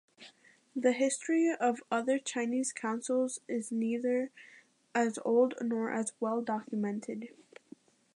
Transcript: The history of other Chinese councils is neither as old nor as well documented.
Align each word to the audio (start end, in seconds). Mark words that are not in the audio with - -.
The 0.75 0.93
history 0.93 1.53
of 1.53 1.83
other 1.91 2.17
Chinese 2.17 2.73
councils 2.73 3.39
is 3.47 3.71
neither 3.71 4.31
as 4.95 5.19
old 5.23 5.53
nor 5.61 5.91
as 5.91 6.13
well 6.19 6.41
documented. 6.41 7.29